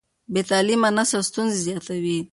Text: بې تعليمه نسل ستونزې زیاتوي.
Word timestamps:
بې 0.31 0.41
تعليمه 0.49 0.89
نسل 0.97 1.21
ستونزې 1.29 1.59
زیاتوي. 1.67 2.19